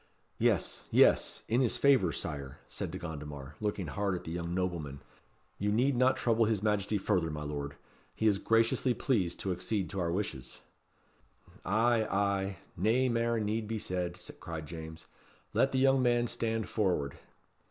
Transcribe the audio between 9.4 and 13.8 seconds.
to accede to our wishes." "Ay, ay; nae mair need be